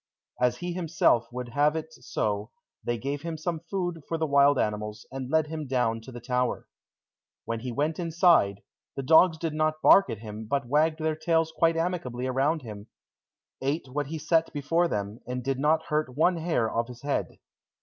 [0.41, 2.49] As he himself would have it so,
[2.83, 6.19] they gave him some food for the wild animals, and led him down to the
[6.19, 6.67] tower.
[7.45, 8.61] When he went inside,
[8.95, 12.87] the dogs did not bark at him, but wagged their tails quite amicably around him,
[13.61, 17.37] ate what he set before them, and did not hurt one hair of his head.